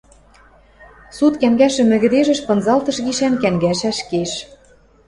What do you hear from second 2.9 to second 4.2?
гишӓн кӓнгӓшӓш